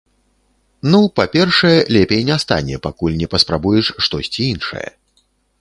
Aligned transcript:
Ну, 0.93 1.01
па-першае, 1.19 1.75
лепей 1.97 2.25
не 2.31 2.37
стане, 2.45 2.81
пакуль 2.89 3.19
не 3.21 3.27
паспрабуеш 3.35 3.85
штосьці 4.07 4.41
іншае. 4.53 4.87